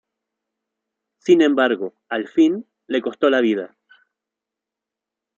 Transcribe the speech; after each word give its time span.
Sin 1.19 1.43
embargo, 1.43 1.93
al 2.09 2.27
fin, 2.27 2.65
le 2.87 3.03
costó 3.03 3.29
la 3.29 3.39
vida. 3.39 3.77